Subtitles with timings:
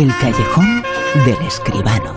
[0.00, 0.82] El callejón
[1.26, 2.14] del escribano.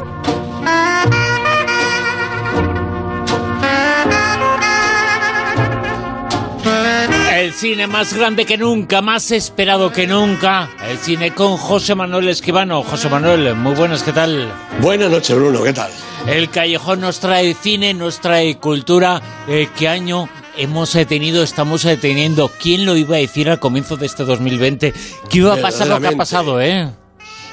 [7.34, 10.70] El cine más grande que nunca, más esperado que nunca.
[10.88, 12.84] El cine con José Manuel Escribano.
[12.84, 14.50] José Manuel, muy buenas, ¿qué tal?
[14.80, 15.92] Buenas noches, Bruno, ¿qué tal?
[16.26, 19.22] El callejón nos trae cine, nos trae cultura.
[19.50, 22.48] Eh, ¿Qué año hemos tenido, estamos teniendo?
[22.48, 24.94] ¿Quién lo iba a decir al comienzo de este 2020?
[25.30, 27.03] ¿Qué iba a pasar lo que ha pasado, eh?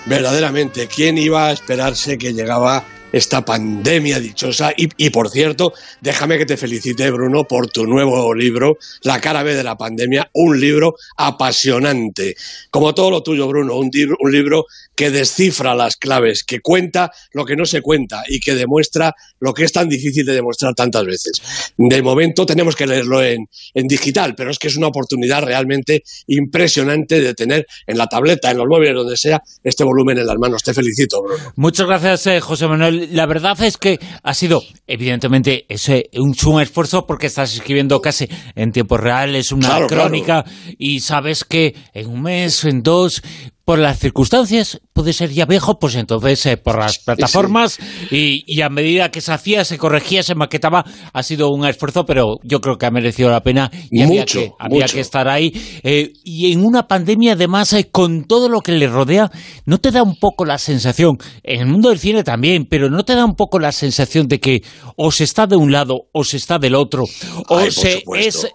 [0.07, 4.73] Verdaderamente, ¿quién iba a esperarse que llegaba esta pandemia dichosa.
[4.77, 9.55] Y, por cierto, déjame que te felicite, Bruno, por tu nuevo libro, La cara B
[9.55, 12.37] de la pandemia, un libro apasionante.
[12.71, 13.91] Como todo lo tuyo, Bruno, un,
[14.31, 19.15] libro que descifra las claves, que cuenta lo que no se cuenta y que demuestra
[19.41, 21.73] lo que es tan difícil de demostrar tantas veces.
[21.77, 26.05] De momento tenemos que leerlo en, en digital, pero es que es una oportunidad realmente
[26.27, 30.37] impresionante de tener en la tableta, en los móviles, donde sea, este volumen en las
[30.37, 30.63] manos.
[30.63, 31.53] Te felicito, Bruno.
[31.57, 36.61] Muchas gracias, eh, José Manuel la verdad es que ha sido, evidentemente, ese, un, un
[36.61, 40.45] esfuerzo porque estás escribiendo casi en tiempo real, es una crónica
[40.79, 43.23] y sabes que en un mes, en dos,
[43.71, 47.79] por las circunstancias, puede ser ya viejo, pues entonces eh, por las plataformas
[48.11, 52.39] Y, a medida que se hacía, se corregía, se maquetaba, ha sido un esfuerzo, pero
[52.43, 55.53] yo creo que ha merecido la pena y había, que, había que estar ahí.
[55.85, 59.31] Eh, y en una pandemia, además, eh, con todo lo que le rodea,
[59.67, 63.05] ¿no te da un poco la sensación, en el mundo del cine también, pero no
[63.05, 64.65] te da un poco la sensación de que
[64.97, 67.05] o se está de un lado o se está del otro,
[67.49, 68.49] o se es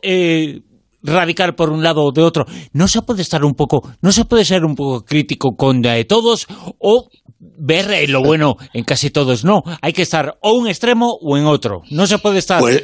[1.05, 2.45] radical por un lado o de otro.
[2.73, 6.47] No se puede estar un poco, no se puede ser un poco crítico con todos
[6.79, 9.45] o ver lo bueno en casi todos.
[9.45, 11.81] No, hay que estar o un extremo o en otro.
[11.91, 12.83] No se puede estar pues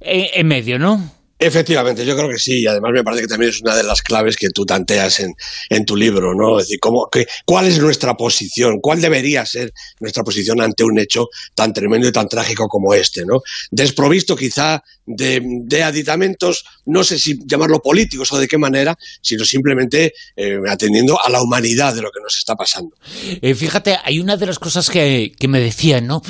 [0.00, 1.19] en medio, ¿no?
[1.42, 4.02] Efectivamente, yo creo que sí, y además me parece que también es una de las
[4.02, 5.32] claves que tú tanteas en,
[5.70, 6.58] en tu libro, ¿no?
[6.58, 8.78] Es decir, ¿cómo, qué, ¿cuál es nuestra posición?
[8.82, 13.24] ¿Cuál debería ser nuestra posición ante un hecho tan tremendo y tan trágico como este,
[13.24, 13.40] ¿no?
[13.70, 19.46] Desprovisto quizá de, de aditamentos, no sé si llamarlo políticos o de qué manera, sino
[19.46, 22.96] simplemente eh, atendiendo a la humanidad de lo que nos está pasando.
[23.40, 26.20] Eh, fíjate, hay una de las cosas que, que me decían, ¿no?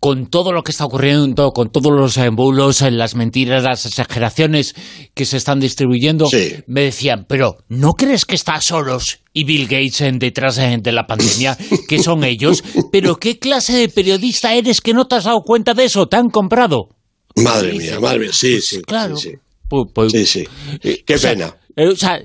[0.00, 4.74] Con todo lo que está ocurriendo, con todos los embulos, las mentiras, las exageraciones
[5.14, 6.28] que se están distribuyendo,
[6.66, 11.56] me decían, pero ¿no crees que está Soros y Bill Gates detrás de la pandemia,
[11.88, 12.62] que son ellos?
[12.92, 16.06] ¿Pero qué clase de periodista eres que no te has dado cuenta de eso?
[16.06, 16.90] ¿Te han comprado?
[17.36, 18.82] Madre mía, madre mía, sí, pues sí.
[18.82, 19.16] Claro.
[19.16, 20.44] Sí, sí.
[20.82, 21.56] Eh, qué pena.
[21.76, 22.20] Eh, o sea,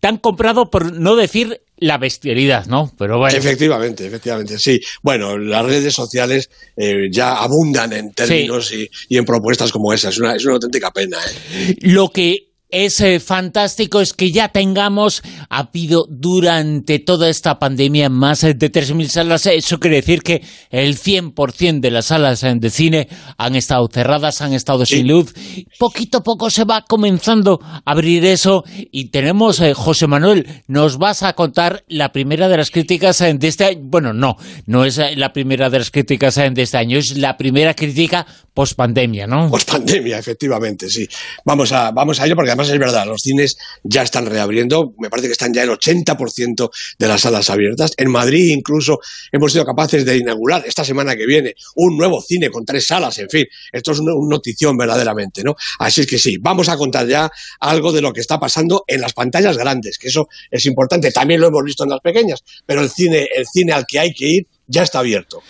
[0.00, 2.90] te han comprado por no decir la bestialidad, ¿no?
[2.98, 3.36] Pero bueno.
[3.36, 4.80] Efectivamente, efectivamente, sí.
[5.02, 10.08] Bueno, las redes sociales eh, ya abundan en términos y, y, en propuestas como esa.
[10.08, 11.18] Es una, es una auténtica pena.
[11.52, 11.74] ¿eh?
[11.80, 18.08] Lo que es eh, fantástico es que ya tengamos, ha habido durante toda esta pandemia
[18.10, 19.46] más de 3.000 salas.
[19.46, 24.52] Eso quiere decir que el 100% de las salas de cine han estado cerradas, han
[24.52, 25.32] estado sin luz.
[25.78, 30.98] Poquito a poco se va comenzando a abrir eso y tenemos, eh, José Manuel, nos
[30.98, 33.80] vas a contar la primera de las críticas de este año.
[33.84, 34.36] Bueno, no,
[34.66, 38.26] no es la primera de las críticas de este año, es la primera crítica
[38.58, 39.48] post-pandemia, ¿no?
[39.52, 41.08] Post-pandemia, efectivamente, sí.
[41.44, 45.08] Vamos a, vamos a ello porque además es verdad, los cines ya están reabriendo, me
[45.08, 47.92] parece que están ya el 80% de las salas abiertas.
[47.96, 48.98] En Madrid incluso
[49.30, 53.16] hemos sido capaces de inaugurar esta semana que viene un nuevo cine con tres salas,
[53.20, 55.54] en fin, esto es una, notición verdaderamente, ¿no?
[55.78, 57.30] Así es que sí, vamos a contar ya
[57.60, 61.40] algo de lo que está pasando en las pantallas grandes, que eso es importante, también
[61.40, 64.26] lo hemos visto en las pequeñas, pero el cine, el cine al que hay que
[64.26, 65.42] ir ya está abierto.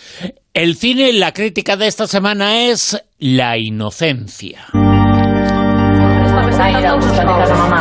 [0.53, 4.65] El cine, la crítica de esta semana es La inocencia.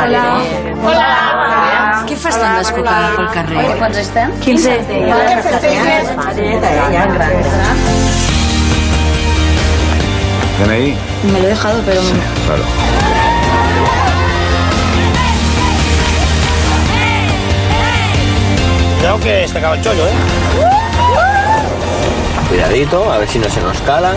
[0.03, 0.41] Hola.
[0.84, 1.28] Hola.
[2.09, 3.65] Què fas tan descopada pel carrer?
[3.81, 4.31] Quants estem?
[4.41, 4.76] 15.
[10.59, 10.94] ¿DNI?
[11.32, 12.00] Me lo he dejado, pero...
[12.03, 12.15] Sí,
[12.47, 12.65] claro.
[18.96, 20.77] Cuidado que se acaba el chollo, ¿eh?
[22.48, 24.14] Cuidadito, a ver si no se nos cala.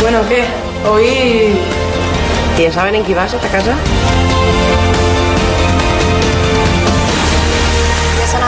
[0.00, 0.44] Bueno, ¿qué?
[0.88, 1.56] Hoy
[2.58, 3.74] ¿Ya saben en qué vas a esta casa?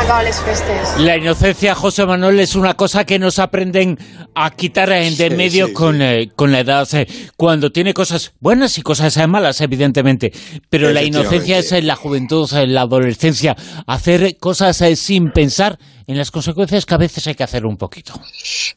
[0.07, 1.01] Festes.
[1.01, 3.99] La inocencia, José Manuel, es una cosa que nos aprenden
[4.37, 6.87] a quitar en de medio con, eh, con, la edad.
[6.93, 10.33] Eh, cuando tiene cosas buenas y cosas eh, malas, evidentemente.
[10.71, 13.57] Pero la inocencia es en la juventud, en la adolescencia.
[13.89, 15.77] Hacer cosas sin pensar
[16.07, 18.13] en las consecuencias que a veces hay que hacer un poquito.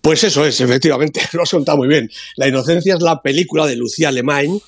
[0.01, 2.09] Pues eso es, efectivamente, lo has contado muy bien.
[2.37, 4.59] La inocencia es la película de Lucía Alemán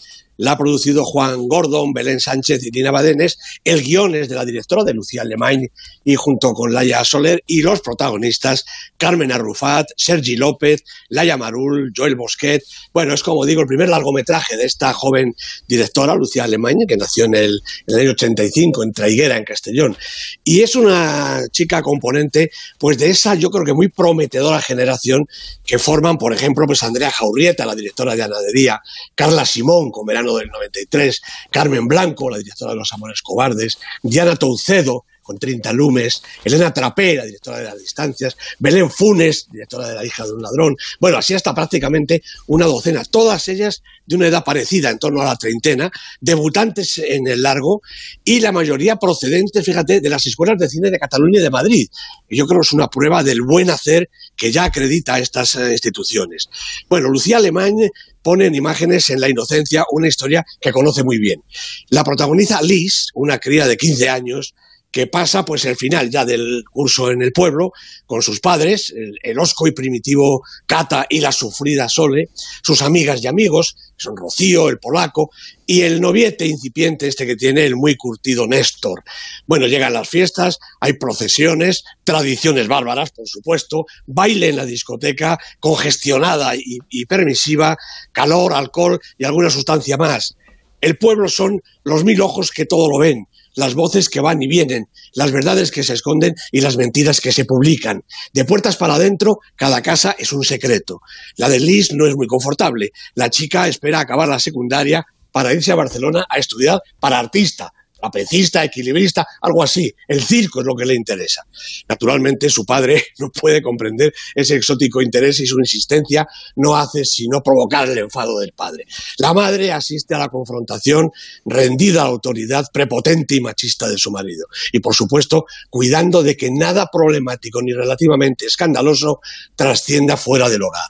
[0.41, 3.37] la ha producido Juan Gordon, Belén Sánchez y Lina Badenes.
[3.63, 5.67] El guion es de la directora de Lucía Alemany
[6.03, 8.65] y junto con Laia Soler y los protagonistas
[8.97, 12.63] Carmen Arrufat, Sergi López, Laia Marul, Joel Bosquet.
[12.91, 15.35] Bueno, es como digo el primer largometraje de esta joven
[15.67, 17.61] directora, Lucía Alemany, que nació en el,
[17.95, 19.95] año 85 en Traiguera, en Castellón.
[20.43, 22.49] Y es una chica componente
[22.79, 25.27] pues de esa, yo creo que muy prometedora generación
[25.63, 28.81] que forman, por ejemplo, pues Andrea Jaurrieta, la directora de Anadería,
[29.13, 34.35] Carla Simón, con Verano del 93, Carmen Blanco, la directora de Los Amores Cobardes, Diana
[34.35, 39.95] Toucedo, con 30 lumes, Elena Trapé, la directora de las distancias, Belén Funes, directora de
[39.95, 44.27] La hija de un ladrón, bueno, así hasta prácticamente una docena, todas ellas de una
[44.27, 47.81] edad parecida, en torno a la treintena, debutantes en el largo
[48.23, 51.87] y la mayoría procedentes, fíjate, de las escuelas de cine de Cataluña y de Madrid.
[52.29, 55.55] Y yo creo que es una prueba del buen hacer que ya acredita a estas
[55.55, 56.49] eh, instituciones.
[56.89, 57.73] Bueno, Lucía Alemán
[58.21, 61.43] pone en imágenes en La Inocencia una historia que conoce muy bien.
[61.89, 64.53] La protagoniza Liz, una cría de 15 años,
[64.91, 67.71] que pasa pues el final ya del curso en el pueblo
[68.05, 68.93] con sus padres,
[69.23, 72.29] el, osco y primitivo Cata y la sufrida Sole,
[72.61, 75.29] sus amigas y amigos, son Rocío, el polaco,
[75.65, 79.03] y el noviete incipiente este que tiene el muy curtido Néstor.
[79.47, 86.53] Bueno, llegan las fiestas, hay procesiones, tradiciones bárbaras, por supuesto, baile en la discoteca, congestionada
[86.55, 87.77] y permisiva,
[88.11, 90.35] calor, alcohol y alguna sustancia más.
[90.81, 94.47] El pueblo son los mil ojos que todo lo ven, las voces que van y
[94.47, 98.03] vienen, las verdades que se esconden y las mentiras que se publican.
[98.33, 101.01] De puertas para adentro, cada casa es un secreto.
[101.37, 102.91] La de Liz no es muy confortable.
[103.15, 108.63] La chica espera acabar la secundaria para irse a Barcelona a estudiar para artista, trapecista,
[108.63, 109.93] equilibrista, algo así.
[110.07, 111.45] El circo es lo que le interesa.
[111.87, 117.41] Naturalmente, su padre no puede comprender ese exótico interés y su insistencia no hace sino
[117.41, 118.85] provocar el enfado del padre.
[119.17, 121.11] La madre asiste a la confrontación,
[121.45, 124.47] rendida a la autoridad prepotente y machista de su marido.
[124.73, 129.19] Y, por supuesto, cuidando de que nada problemático ni relativamente escandaloso
[129.55, 130.87] trascienda fuera del hogar.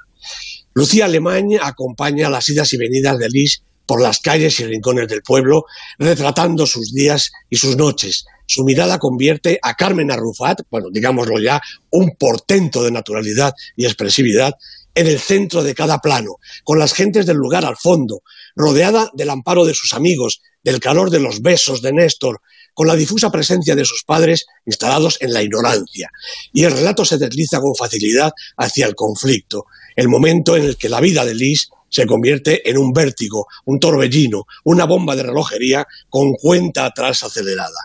[0.73, 5.21] Lucía Alemán acompaña las idas y venidas de Liz por las calles y rincones del
[5.21, 5.65] pueblo,
[5.99, 8.23] retratando sus días y sus noches.
[8.47, 14.53] Su mirada convierte a Carmen Arrufat, bueno, digámoslo ya, un portento de naturalidad y expresividad,
[14.95, 18.21] en el centro de cada plano, con las gentes del lugar al fondo,
[18.55, 22.39] rodeada del amparo de sus amigos, del calor de los besos de Néstor,
[22.73, 26.09] con la difusa presencia de sus padres instalados en la ignorancia.
[26.53, 29.65] Y el relato se desliza con facilidad hacia el conflicto,
[29.97, 33.79] el momento en el que la vida de Liz se convierte en un vértigo, un
[33.79, 37.77] torbellino, una bomba de relojería con cuenta atrás acelerada.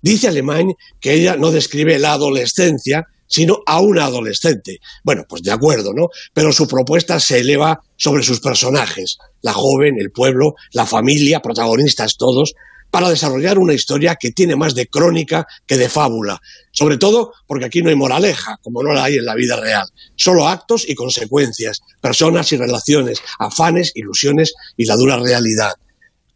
[0.00, 4.78] Dice Alemán que ella no describe la adolescencia, sino a una adolescente.
[5.02, 6.08] Bueno, pues de acuerdo, ¿no?
[6.32, 12.16] Pero su propuesta se eleva sobre sus personajes, la joven, el pueblo, la familia, protagonistas
[12.16, 12.54] todos,
[12.96, 16.40] para desarrollar una historia que tiene más de crónica que de fábula,
[16.72, 19.86] sobre todo porque aquí no hay moraleja, como no la hay en la vida real,
[20.14, 25.74] solo actos y consecuencias, personas y relaciones, afanes, ilusiones y la dura realidad.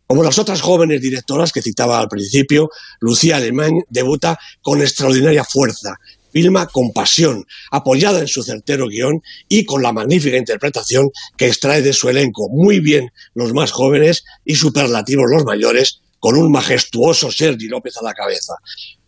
[0.06, 2.68] Como las otras jóvenes directoras que citaba al principio,
[3.00, 5.94] Lucía Alemán debuta con extraordinaria fuerza,
[6.30, 11.08] filma con pasión, apoyada en su certero guion y con la magnífica interpretación
[11.38, 12.50] que extrae de su elenco.
[12.50, 18.04] Muy bien los más jóvenes y superlativos los mayores, con un majestuoso Sergi López a
[18.04, 18.54] la cabeza.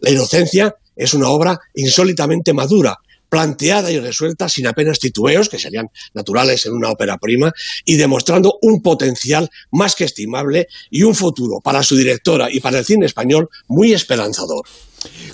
[0.00, 5.88] La inocencia es una obra insólitamente madura, planteada y resuelta sin apenas titubeos, que serían
[6.12, 7.52] naturales en una ópera prima,
[7.84, 12.81] y demostrando un potencial más que estimable y un futuro para su directora y para
[12.81, 14.66] el cine español muy esperanzador.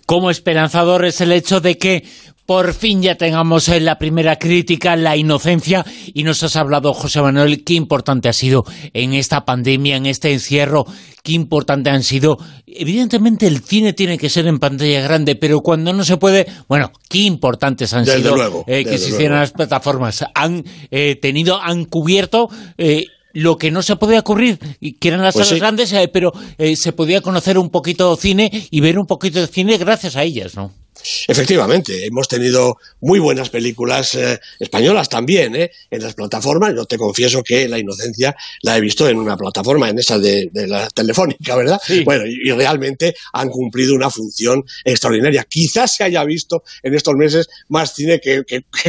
[0.06, 2.04] Como esperanzador es el hecho de que
[2.48, 7.20] por fin ya tengamos en la primera crítica la inocencia y nos has hablado, José
[7.20, 8.64] Manuel, qué importante ha sido
[8.94, 10.86] en esta pandemia, en este encierro,
[11.22, 12.38] qué importante han sido.
[12.66, 16.90] Evidentemente el cine tiene que ser en pantalla grande, pero cuando no se puede, bueno,
[17.10, 20.24] qué importantes han sido eh, que se hicieran las plataformas.
[20.34, 22.48] Han eh, tenido, han cubierto...
[22.78, 24.58] Eh, lo que no se podía ocurrir,
[24.98, 26.32] que eran las pues salas grandes, pero
[26.74, 30.24] se podía conocer un poquito de cine y ver un poquito de cine gracias a
[30.24, 30.72] ellas, ¿no?
[31.26, 35.70] Efectivamente, hemos tenido muy buenas películas eh, españolas también ¿eh?
[35.90, 36.74] en las plataformas.
[36.74, 40.50] Yo te confieso que La Inocencia la he visto en una plataforma, en esa de,
[40.52, 41.80] la telefónica, ¿verdad?
[42.04, 45.46] Bueno, y, realmente han cumplido una función extraordinaria.
[45.48, 48.44] Quizás se haya visto en estos meses más cine que,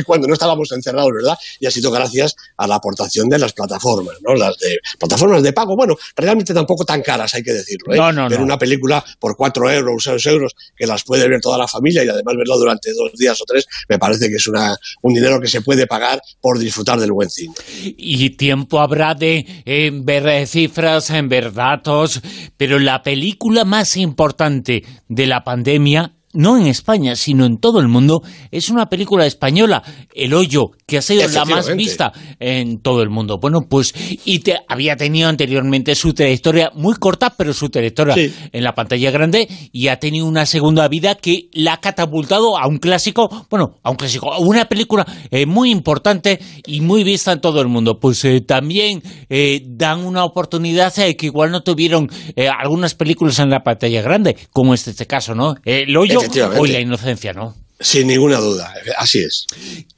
[0.06, 1.38] cuando no estábamos encerrados, ¿verdad?
[1.60, 4.34] Y ha sido gracias a la aportación de las plataformas, ¿no?
[4.36, 7.94] Las de plataformas de pago, bueno, realmente tampoco tan caras, hay que decirlo.
[7.94, 7.98] ¿eh?
[7.98, 11.58] No, no, Ver una película por cuatro euros, seis euros, que las puede ver toda
[11.58, 14.76] la familia y además verlo durante dos días o tres me parece que es una,
[15.02, 17.54] un dinero que se puede pagar por disfrutar del buen cine.
[17.98, 22.22] Y tiempo habrá de eh, ver eh, cifras, en ver datos,
[22.58, 27.88] pero la película más importante de la pandemia no en España, sino en todo el
[27.88, 28.22] mundo,
[28.52, 29.84] es una película española,
[30.14, 33.40] El Hoyo, que ha sido la más vista en todo el mundo.
[33.40, 33.94] Bueno, pues,
[34.26, 38.16] y te, había tenido anteriormente su trayectoria muy corta, pero su trayectoria
[38.52, 42.68] en la pantalla grande, y ha tenido una segunda vida que la ha catapultado a
[42.68, 47.32] un clásico, bueno, a un clásico, a una película eh, muy importante y muy vista
[47.32, 48.00] en todo el mundo.
[48.00, 52.10] Pues eh, también eh, dan una oportunidad que igual no tuvieron
[52.58, 55.56] algunas películas en la pantalla grande, como es este caso, ¿no?
[55.64, 56.19] El Hoyo
[56.58, 57.56] Hoy la inocencia, ¿no?
[57.82, 59.46] Sin ninguna duda, así es.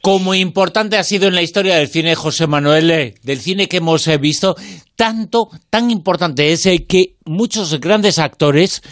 [0.03, 3.77] Como importante ha sido en la historia del cine, José Manuel, eh, del cine que
[3.77, 4.55] hemos eh, visto,
[4.95, 8.83] tanto, tan importante es eh, que muchos grandes actores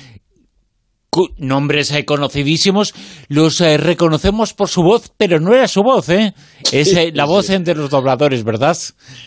[1.38, 2.94] nombres eh, conocidísimos,
[3.28, 6.34] los eh, reconocemos por su voz, pero no era su voz, ¿eh?
[6.72, 8.78] Es eh, la voz de los dobladores, ¿verdad?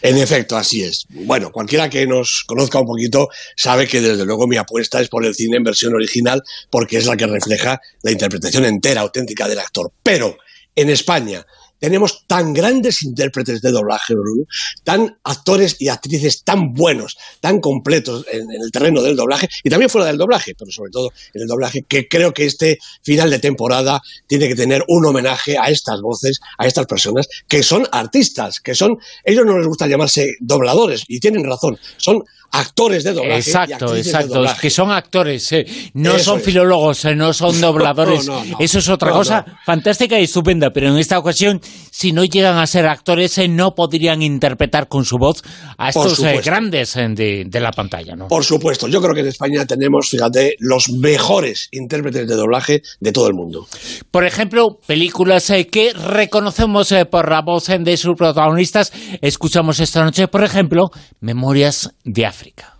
[0.00, 1.06] En efecto, así es.
[1.10, 5.24] Bueno, cualquiera que nos conozca un poquito sabe que desde luego mi apuesta es por
[5.24, 9.58] el cine en versión original, porque es la que refleja la interpretación entera, auténtica del
[9.58, 9.92] actor.
[10.02, 10.36] Pero
[10.76, 11.44] en España,
[11.82, 14.44] tenemos tan grandes intérpretes de doblaje, Bruno,
[14.84, 19.90] tan actores y actrices tan buenos, tan completos en, el terreno del doblaje y también
[19.90, 23.40] fuera del doblaje, pero sobre todo en el doblaje, que creo que este final de
[23.40, 28.60] temporada tiene que tener un homenaje a estas voces, a estas personas que son artistas,
[28.60, 32.22] que son, ellos no les gusta llamarse dobladores y tienen razón, son
[32.52, 33.38] actores de doblaje.
[33.38, 34.44] Exacto, exacto.
[34.60, 38.30] que son actores, eh, no son filólogos, eh, no son dobladores.
[38.58, 41.60] Eso es otra cosa fantástica y estupenda, pero en esta ocasión,
[41.90, 45.42] si no llegan a ser actores, eh, no podrían interpretar con su voz
[45.76, 48.16] a estos grandes de, de, la pantalla.
[48.16, 48.28] ¿no?
[48.28, 53.12] Por supuesto, yo creo que en España tenemos, fíjate, los mejores intérpretes de doblaje de
[53.12, 53.66] todo el mundo.
[54.10, 58.92] Por ejemplo, películas que reconocemos por la voz de sus protagonistas.
[59.20, 62.76] Escuchamos esta noche, por ejemplo, Memorias de África.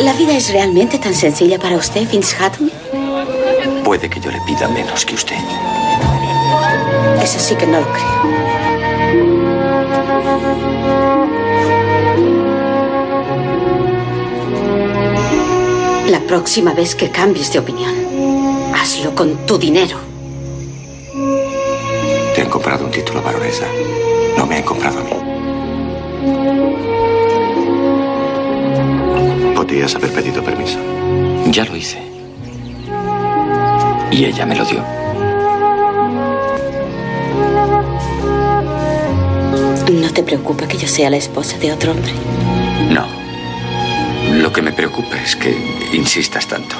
[0.00, 2.70] ¿La vida es realmente tan sencilla para usted, Vince Hatton?
[3.88, 5.38] Puede que yo le pida menos que usted.
[7.22, 8.04] Eso sí que no lo creo.
[16.10, 17.94] La próxima vez que cambies de opinión,
[18.74, 19.96] hazlo con tu dinero.
[22.34, 23.64] Te han comprado un título, baronesa.
[24.36, 25.12] No me han comprado a mí.
[29.56, 30.78] Podrías haber pedido permiso.
[31.46, 32.07] Ya lo hice.
[34.10, 34.84] Y ella me lo dio.
[39.92, 42.12] ¿No te preocupa que yo sea la esposa de otro hombre?
[42.90, 43.06] No.
[44.34, 45.54] Lo que me preocupa es que
[45.92, 46.76] insistas tanto.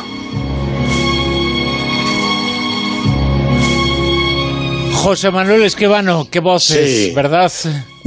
[4.94, 7.50] José Manuel Esquivano, qué voces, ¿verdad?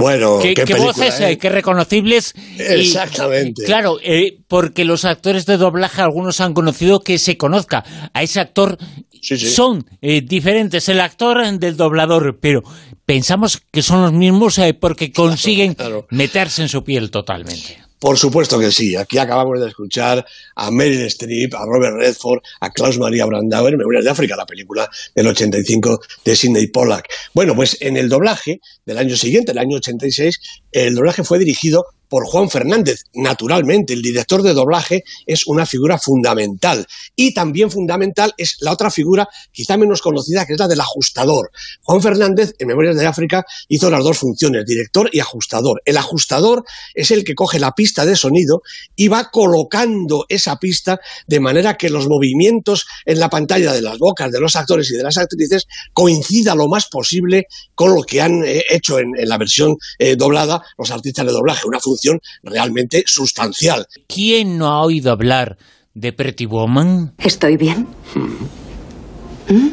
[0.01, 1.37] Bueno, qué, qué, voces, ¿eh?
[1.37, 2.33] qué reconocibles.
[2.57, 3.63] Exactamente.
[3.63, 8.39] claro, eh, porque los actores de doblaje, algunos han conocido que se conozca a ese
[8.39, 8.77] actor.
[9.21, 12.63] Son eh, diferentes el actor del doblador, pero
[13.05, 15.77] pensamos que son los mismos porque consiguen
[16.09, 17.80] meterse en su piel totalmente.
[18.01, 18.95] Por supuesto que sí.
[18.95, 24.03] Aquí acabamos de escuchar a Meryl Streep, a Robert Redford, a Klaus Maria Brandauer, Memorias
[24.03, 27.07] de África, la película del 85 de Sidney Pollack.
[27.35, 30.39] Bueno, pues en el doblaje del año siguiente, el año 86,
[30.71, 33.05] el doblaje fue dirigido por Juan Fernández.
[33.13, 36.85] Naturalmente, el director de doblaje es una figura fundamental.
[37.15, 41.51] Y también fundamental es la otra figura, quizá menos conocida, que es la del ajustador.
[41.83, 45.81] Juan Fernández, en Memorias de África, hizo las dos funciones, director y ajustador.
[45.85, 48.61] El ajustador es el que coge la pista de sonido
[48.97, 53.97] y va colocando esa pista de manera que los movimientos en la pantalla de las
[53.99, 58.21] bocas de los actores y de las actrices coincida lo más posible con lo que
[58.21, 61.67] han eh, hecho en, la versión eh, doblada los artistas de doblaje.
[61.69, 62.00] Una función
[62.43, 63.87] realmente sustancial.
[64.07, 65.57] ¿Quién no ha oído hablar
[65.93, 67.13] de Pretty Woman?
[67.17, 67.87] ¿Estoy bien?
[68.15, 69.53] Hmm.
[69.53, 69.69] ¿Mm?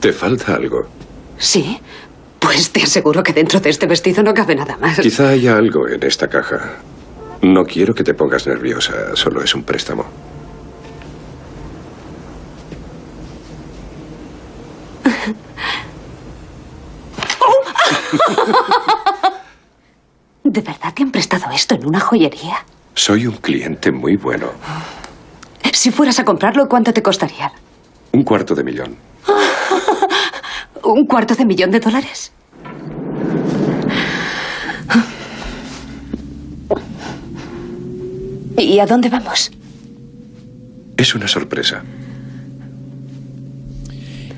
[0.00, 0.88] ¿Te falta algo?
[1.38, 1.78] Sí.
[2.38, 5.00] Pues te aseguro que dentro de este vestido no cabe nada más.
[5.00, 6.78] Quizá haya algo en esta caja.
[7.42, 10.04] No quiero que te pongas nerviosa, solo es un préstamo.
[20.48, 22.64] ¿De verdad te han prestado esto en una joyería?
[22.94, 24.46] Soy un cliente muy bueno.
[25.74, 27.52] Si fueras a comprarlo, ¿cuánto te costaría?
[28.12, 28.96] Un cuarto de millón.
[30.82, 32.32] ¿Un cuarto de millón de dólares?
[38.56, 39.50] ¿Y a dónde vamos?
[40.96, 41.84] Es una sorpresa.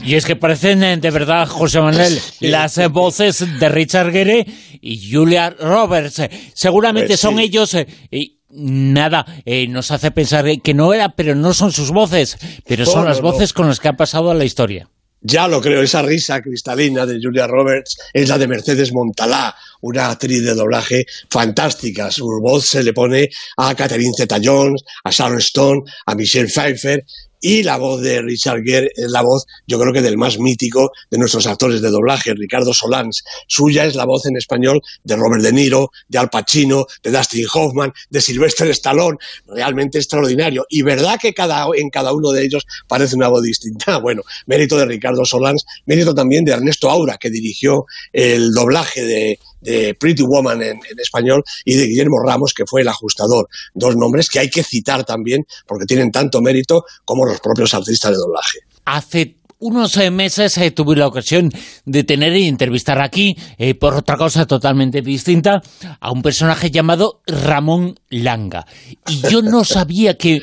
[0.05, 4.47] Y es que parecen eh, de verdad, José Manuel, las eh, voces de Richard Gere
[4.81, 6.23] y Julia Roberts.
[6.55, 7.75] Seguramente Pues son ellos.
[7.75, 11.91] eh, y nada, eh, nos hace pensar eh, que no era, pero no son sus
[11.91, 13.33] voces, pero son las no, no.
[13.33, 14.89] voces con las que han pasado a la historia.
[15.23, 20.11] Ya lo creo, esa risa cristalina de Julia Roberts es la de Mercedes Montalá, una
[20.11, 22.11] actriz de doblaje fantástica.
[22.11, 27.05] Su voz se le pone a Catherine Zeta-Jones, a Sharon Stone, a Michelle Pfeiffer
[27.41, 30.91] y la voz de Richard Gere es la voz, yo creo que del más mítico
[31.11, 33.23] de nuestros actores de doblaje, Ricardo Solans.
[33.49, 37.47] Suya es la voz en español de Robert De Niro, de Al Pacino, de Dustin
[37.53, 39.17] Hoffman, de Sylvester Stallone.
[39.47, 40.67] Realmente extraordinario.
[40.69, 43.99] Y verdad que cada, en cada uno de ellos parece una voz distinta.
[44.11, 49.39] Bueno, mérito de Ricardo Solans, mérito también de Ernesto Aura, que dirigió el doblaje de,
[49.61, 53.49] de Pretty Woman en, en español, y de Guillermo Ramos, que fue el ajustador.
[53.75, 58.13] Dos nombres que hay que citar también, porque tienen tanto mérito como los propios artistas
[58.13, 58.59] de doblaje.
[58.85, 61.51] Hace unos eh, meses eh, tuve la ocasión
[61.85, 65.61] de tener y entrevistar aquí, eh, por otra cosa totalmente distinta,
[66.01, 68.67] a un personaje llamado Ramón Langa.
[69.07, 70.43] Y yo no sabía que,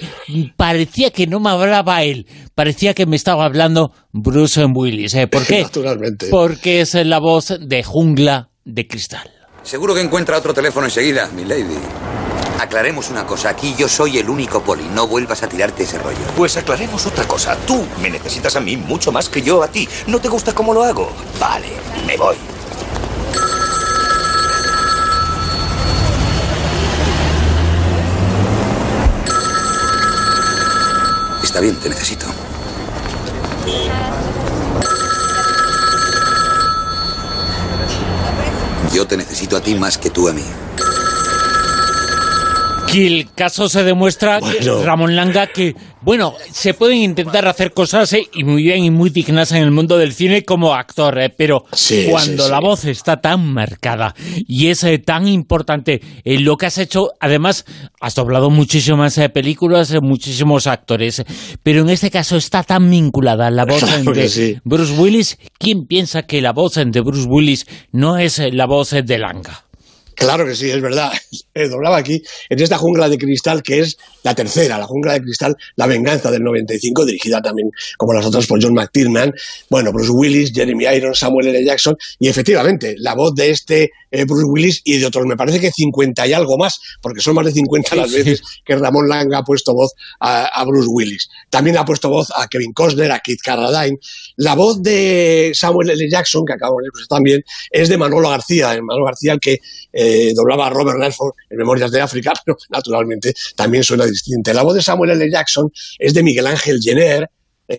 [0.55, 5.15] parecía que no me hablaba él, parecía que me estaba hablando Bruce Willis.
[5.15, 5.27] eh.
[5.27, 5.63] ¿Por qué?
[5.63, 6.27] Naturalmente.
[6.29, 9.31] Porque es la voz de Jungla de Cristal.
[9.63, 11.77] Seguro que encuentra otro teléfono enseguida, mi lady.
[12.59, 16.17] Aclaremos una cosa, aquí yo soy el único poli, no vuelvas a tirarte ese rollo.
[16.35, 17.55] Pues aclaremos otra cosa.
[17.65, 19.87] Tú me necesitas a mí mucho más que yo a ti.
[20.07, 21.11] ¿No te gusta cómo lo hago?
[21.39, 21.69] Vale,
[22.05, 22.35] me voy.
[31.41, 32.25] Está bien, te necesito.
[38.97, 40.41] Yo te necesito a ti más que tú a mí.
[42.97, 44.83] Que el caso se demuestra, Bueno.
[44.83, 49.11] Ramón Langa, que, bueno, se pueden intentar hacer cosas eh, y muy bien y muy
[49.11, 52.63] dignas en el mundo del cine como actor, eh, pero Sí, cuando sí, la sí.
[52.63, 54.15] voz está tan marcada
[54.47, 57.65] y es eh, tan importante en lo que has hecho, además,
[58.01, 61.23] has doblado muchísimas películas, muchísimos actores,
[61.61, 64.59] pero en este caso está tan vinculada la voz de.
[64.63, 65.37] Bruce Willis.
[65.59, 69.66] ¿Quién piensa que la voz de Bruce Willis no es la voz de Langa?
[70.17, 71.11] Claro que sí, es verdad.
[71.69, 75.55] Doblaba aquí en esta jungla de cristal que es la tercera, la jungla de cristal,
[75.75, 79.31] La venganza del 95, dirigida también como las otras por John McTiernan.
[79.69, 81.63] Bueno, Bruce Willis, Jeremy Irons, Samuel L.
[81.63, 85.59] Jackson y efectivamente la voz de este eh, Bruce Willis y de otros, me parece
[85.59, 89.39] que 50 y algo más, porque son más de 50 las veces que Ramón Langa
[89.39, 91.29] ha puesto voz a, a Bruce Willis.
[91.49, 93.97] También ha puesto voz a Kevin Costner, a Kit Carradine.
[94.37, 96.09] La voz de Samuel L.
[96.09, 99.59] Jackson, que acabamos de escuchar también, es de Manolo García, Manolo García el que
[99.93, 104.53] eh, doblaba a Robert Redford en Memorias de África, pero naturalmente también suena distinta.
[104.53, 105.31] La voz de Samuel L.
[105.31, 107.27] Jackson es de Miguel Ángel Jenner, eh,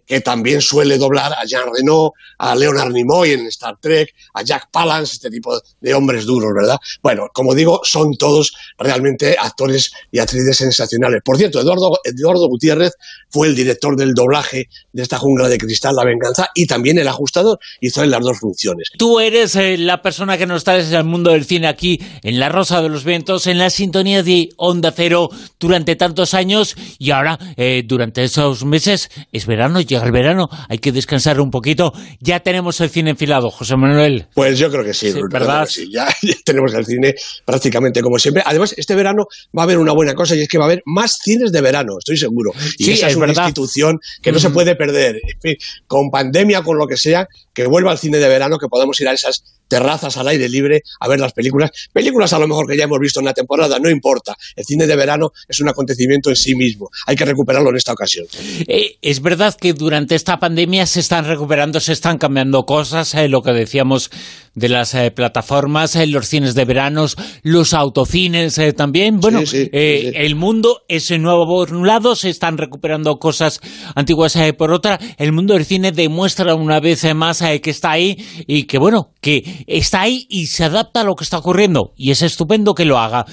[0.07, 4.71] que también suele doblar a Jean Reno, a Leonard Nimoy en Star Trek, a Jack
[4.71, 6.79] Palance, este tipo de hombres duros, ¿verdad?
[7.03, 11.23] Bueno, como digo, son todos realmente actores y actrices sensacionales.
[11.25, 12.93] Por cierto, Eduardo, Eduardo Gutiérrez
[13.31, 17.09] fue el director del doblaje de esta jungla de cristal, La Venganza, y también el
[17.09, 18.91] ajustador, hizo en las dos funciones.
[18.99, 22.49] Tú eres eh, la persona que nos traes al mundo del cine aquí, en La
[22.49, 27.39] Rosa de los Vientos, en la sintonía de Onda Cero durante tantos años y ahora,
[27.57, 31.93] eh, durante esos meses, es verano, llega el verano, hay que descansar un poquito.
[32.21, 34.27] Ya tenemos el cine enfilado, José Manuel.
[34.35, 35.67] Pues yo creo que sí, Sí, Bruno, ¿verdad?
[35.67, 35.91] que sí.
[35.93, 37.15] Ya, ya tenemos el cine
[37.45, 38.43] prácticamente como siempre.
[38.45, 39.25] Además, este verano
[39.57, 41.61] va a haber una buena cosa y es que va a haber más cines de
[41.61, 42.53] verano, estoy seguro.
[42.79, 43.45] Y Sí, esa es es una verdad.
[43.47, 45.17] institución que no se puede perder.
[45.23, 45.55] En fin,
[45.87, 49.09] con pandemia, con lo que sea, que vuelva al cine de verano, que podamos ir
[49.09, 51.71] a esas terrazas al aire libre a ver las películas.
[51.93, 54.37] Películas a lo mejor que ya hemos visto en la temporada, no importa.
[54.57, 56.91] El cine de verano es un acontecimiento en sí mismo.
[57.07, 58.27] Hay que recuperarlo en esta ocasión.
[58.67, 63.29] Eh, es verdad que durante esta pandemia se están recuperando, se están cambiando cosas, eh,
[63.29, 64.11] lo que decíamos
[64.59, 69.21] de las eh, plataformas, eh, los cines de veranos, los autocines eh, también.
[69.21, 73.19] Bueno, Sí, sí, eh, sí, el mundo es nuevo por un lado, se están recuperando
[73.19, 73.61] cosas
[73.95, 74.99] antiguas eh, por otra.
[75.17, 78.17] El mundo del cine demuestra una vez más que está ahí
[78.47, 81.93] y que, bueno, que está ahí y se adapta a lo que está ocurriendo.
[81.97, 83.27] Y es estupendo que lo haga.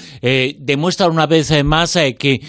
[0.58, 2.40] Demuestra una vez más que,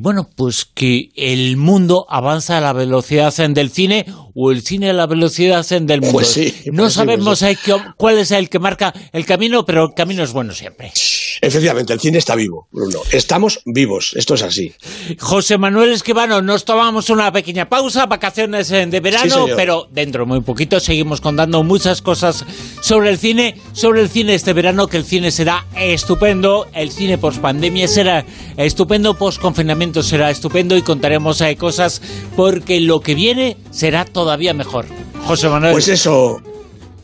[0.00, 4.92] bueno, pues que el mundo avanza a la velocidad del cine o el cine a
[4.92, 6.12] la velocidad eh, del mundo.
[6.12, 9.64] Pues sí, no pues sí, sabemos pues qué- cuál es el que marca el camino,
[9.64, 10.92] pero el camino es bueno siempre.
[11.40, 13.00] Efectivamente, el cine está vivo, Bruno.
[13.10, 14.72] Estamos vivos, esto es así.
[15.18, 20.40] José Manuel Esquivano, nos tomamos una pequeña pausa, vacaciones eh, de verano, pero dentro muy
[20.40, 22.44] poquito seguimos contando muchas cosas
[22.80, 27.18] sobre el cine, sobre el cine este verano, que el cine será estupendo, el cine
[27.18, 28.24] post pandemia será
[28.56, 32.02] estupendo, post confinamiento será estupendo y contaremos eh, cosas
[32.36, 34.86] porque lo que viene será todavía mejor.
[35.26, 35.72] José Manuel.
[35.72, 36.42] Pues eso,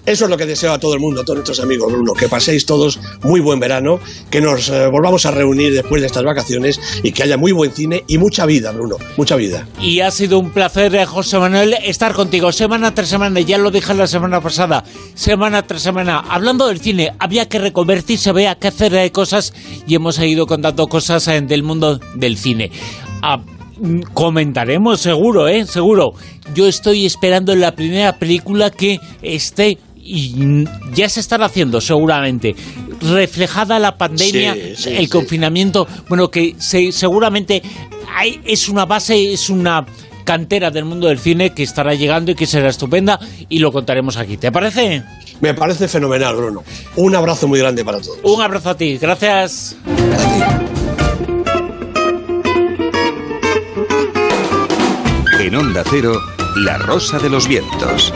[0.08, 2.28] eso es lo que deseo a todo el mundo, a todos nuestros amigos, Bruno, que
[2.28, 6.80] paséis todos muy buen verano, que nos eh, volvamos a reunir después de estas vacaciones
[7.02, 9.68] y que haya muy buen cine y mucha vida, Bruno, mucha vida.
[9.82, 13.70] Y ha sido un placer, eh, José Manuel, estar contigo semana tras semana, ya lo
[13.70, 14.82] dije la semana pasada,
[15.14, 19.52] semana tras semana, hablando del cine, había que reconvertirse, había que hacer eh, cosas
[19.86, 22.70] y hemos ido contando cosas del mundo del cine.
[23.20, 23.42] Ah,
[23.78, 25.66] mm, comentaremos seguro, ¿eh?
[25.66, 26.12] Seguro.
[26.54, 29.76] Yo estoy esperando la primera película que esté
[30.08, 32.56] y ya se están haciendo seguramente
[33.00, 37.62] reflejada la pandemia el confinamiento bueno que seguramente
[38.16, 39.84] hay, es una base es una
[40.28, 43.18] cantera del mundo del cine que estará llegando y que será estupenda
[43.48, 44.36] y lo contaremos aquí.
[44.36, 45.02] ¿te parece?
[45.40, 46.64] Me parece fenomenal Bruno.
[46.96, 48.18] Un abrazo muy grande para todos.
[48.22, 48.98] Un abrazo a ti.
[48.98, 49.74] Gracias.
[55.40, 56.20] En Onda Cero,
[56.56, 58.12] La Rosa de los Vientos.